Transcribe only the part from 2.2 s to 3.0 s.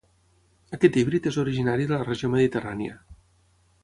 mediterrània.